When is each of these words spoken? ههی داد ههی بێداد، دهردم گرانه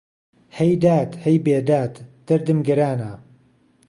ههی 0.57 0.73
داد 0.83 1.09
ههی 1.23 1.37
بێداد، 1.45 1.93
دهردم 2.27 2.59
گرانه 2.67 3.11